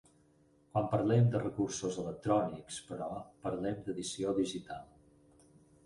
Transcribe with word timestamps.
Quan 0.71 0.87
parlem 0.93 1.27
de 1.35 1.41
recursos 1.43 1.99
electrònics, 2.05 2.81
però, 2.91 3.13
parlem 3.47 3.87
d'edició 3.87 4.37
digital. 4.45 4.93